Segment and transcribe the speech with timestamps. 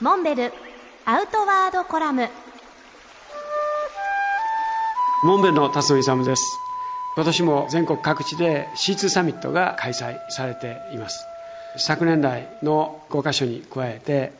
[0.00, 0.50] モンベル
[1.04, 2.26] アウトワードコラム。
[5.22, 6.58] モンベルの辰野勇です。
[7.16, 11.26] 今年も全国各地で C2 サミットが開催されています。
[11.76, 14.32] 昨年来の5カ所に加えて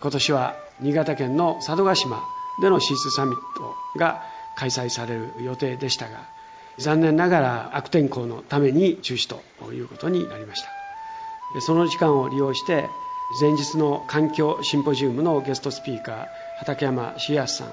[0.00, 2.24] 今年は新潟県の佐渡島
[2.60, 4.24] での C2 サミットが
[4.56, 6.28] 開催される予定でしたが
[6.78, 10.70] 残念ながら悪天候のために中止ということになりました。
[11.60, 12.88] その時間を利用して
[13.40, 16.26] 前日の環境シンポジウムのゲストスピーカー
[16.58, 17.68] 畠山茂康さん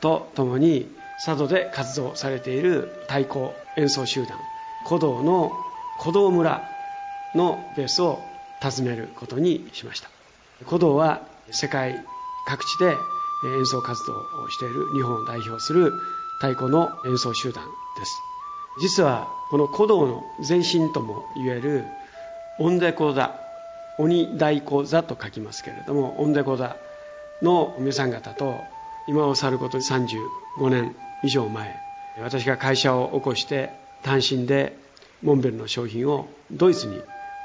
[0.00, 0.86] と共に
[1.24, 4.38] 佐渡で活動されている太鼓演奏集団
[4.84, 5.52] 鼓動の
[5.98, 6.68] 鼓動村
[7.34, 8.20] のベースを
[8.60, 10.10] 訪ねることにしました
[10.60, 12.04] 鼓動は世界
[12.46, 12.96] 各地で
[13.56, 14.14] 演奏活動
[14.44, 15.92] をしている日本を代表する
[16.40, 17.64] 太鼓の演奏集団
[17.98, 18.20] です
[18.80, 21.84] 実はこの鼓動の前身ともいえる
[22.58, 23.41] 音で講座
[23.98, 26.76] 鬼太鼓座と書きますけれども音で講座
[27.42, 28.60] の皆さん方と
[29.08, 31.74] 今を去ること35年以上前
[32.20, 33.70] 私が会社を起こして
[34.02, 34.76] 単身で
[35.22, 37.00] モンベルの商品をドイツに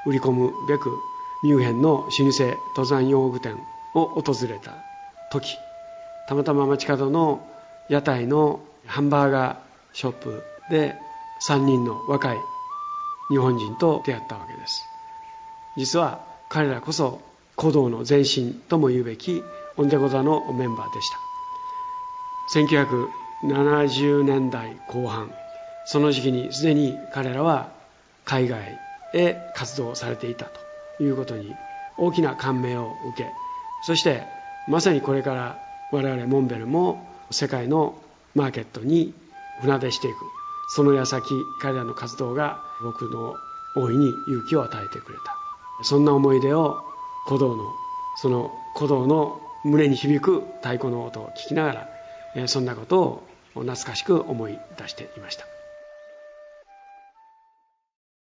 [0.06, 0.92] 売り込むべく
[1.44, 3.58] ミュンヘンの老舗登山用具店
[3.94, 4.76] を訪れた
[5.32, 5.58] 時
[6.28, 7.48] たまたま街角の
[7.90, 9.58] 屋台のハンバーガー
[9.94, 10.96] ショップで
[11.48, 12.38] 3人の若い
[13.30, 14.84] 日本人と出会ったわけです。
[15.78, 17.22] 実は彼らこそ
[17.58, 19.44] 鼓動の前身とも言うべき
[19.78, 21.18] オンデゴザのメンバーでした。
[22.54, 25.32] 1970年代後半
[25.86, 27.72] その時期にすでに彼らは
[28.26, 28.80] 海外
[29.14, 30.46] へ活動されていた
[30.98, 31.54] ということに
[31.98, 33.30] 大きな感銘を受け
[33.86, 34.24] そして
[34.68, 35.60] まさにこれから
[35.92, 37.98] 我々モンベルも世界の
[38.36, 39.14] マーケットに
[39.62, 40.18] 船出していく。
[40.70, 41.24] その矢先
[41.62, 43.36] 彼らの活動が僕の
[43.76, 45.47] 大いに勇気を与えてくれた。
[45.84, 46.84] そんな思い出を
[47.26, 47.64] 鼓動の
[48.16, 51.88] その鼓動の胸に響く太鼓の音を聞きなが
[52.36, 55.46] らそんなことを懐かしく思い出していました。